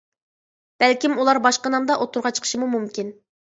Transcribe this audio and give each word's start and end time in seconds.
بەلكىم 0.83 1.13
ئۇلار 1.23 1.39
باشقا 1.49 1.73
نامدا 1.75 1.99
ئوتتۇرىغا 1.99 2.33
چىقىشىمۇ 2.39 2.73
مۇمكىن. 2.75 3.15